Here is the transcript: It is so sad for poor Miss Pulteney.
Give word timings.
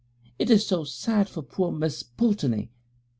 It 0.39 0.49
is 0.49 0.65
so 0.65 0.83
sad 0.83 1.29
for 1.29 1.43
poor 1.43 1.71
Miss 1.71 2.01
Pulteney. 2.01 2.71